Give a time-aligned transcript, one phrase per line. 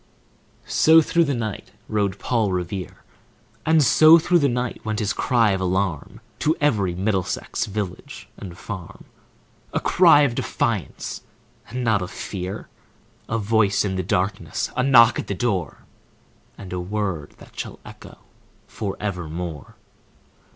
[0.65, 3.03] So through the night rode Paul Revere;
[3.67, 8.57] And so through the night went his cry of alarm To every Middlesex village and
[8.57, 9.03] farm,—
[9.73, 11.21] A cry of defiance
[11.69, 12.67] and not of fear,
[13.29, 15.85] A voice in the darkness, a knock at the door,
[16.57, 18.17] And a word that shall echo
[18.65, 19.75] forevermore!